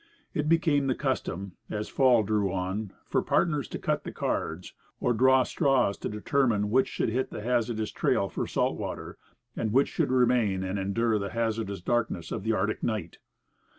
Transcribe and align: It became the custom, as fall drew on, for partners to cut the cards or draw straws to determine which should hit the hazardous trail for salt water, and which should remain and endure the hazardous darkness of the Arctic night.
It 0.33 0.49
became 0.49 0.87
the 0.87 0.95
custom, 0.95 1.51
as 1.69 1.87
fall 1.87 2.23
drew 2.23 2.51
on, 2.51 2.91
for 3.05 3.21
partners 3.21 3.67
to 3.67 3.77
cut 3.77 4.03
the 4.03 4.11
cards 4.11 4.73
or 4.99 5.13
draw 5.13 5.43
straws 5.43 5.95
to 5.99 6.09
determine 6.09 6.71
which 6.71 6.87
should 6.87 7.09
hit 7.09 7.29
the 7.29 7.43
hazardous 7.43 7.91
trail 7.91 8.27
for 8.27 8.47
salt 8.47 8.79
water, 8.79 9.19
and 9.55 9.71
which 9.71 9.89
should 9.89 10.11
remain 10.11 10.63
and 10.63 10.79
endure 10.79 11.19
the 11.19 11.29
hazardous 11.33 11.81
darkness 11.81 12.31
of 12.31 12.41
the 12.41 12.51
Arctic 12.51 12.81
night. 12.81 13.19